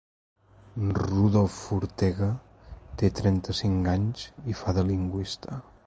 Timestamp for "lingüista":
4.93-5.61